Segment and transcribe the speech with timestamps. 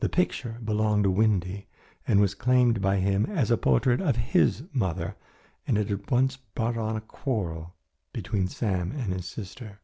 [0.00, 1.68] The picture belonged to Windy
[2.08, 5.16] and was claimed by him as a portrait of his mother,
[5.66, 7.74] and it had once brought on a quarrel
[8.14, 9.80] between Sam and his sister.